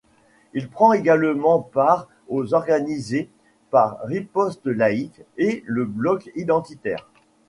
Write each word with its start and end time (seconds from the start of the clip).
Il 0.53 0.67
prend 0.67 0.93
également 0.93 1.59
part 1.59 2.07
aux 2.27 2.55
organisées 2.55 3.29
par 3.69 3.99
Riposte 4.05 4.65
laïque 4.65 5.21
et 5.37 5.61
le 5.67 5.85
Bloc 5.85 6.31
identitaire. 6.35 7.07